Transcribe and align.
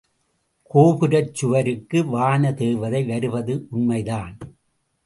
கோபுரச் 0.73 1.33
சுவருக்கு 1.33 2.05
வான 2.05 2.53
தேவதை 2.53 3.03
வருவது 3.03 3.67
உண்மைதான். 3.69 4.37